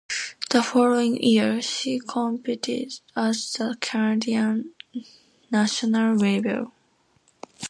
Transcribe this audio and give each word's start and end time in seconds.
The 0.49 0.63
following 0.63 1.21
year, 1.21 1.61
she 1.61 1.99
competed 1.99 2.91
at 3.15 3.33
the 3.35 3.77
Canadian 3.79 4.73
national 5.51 6.15
level. 6.15 6.71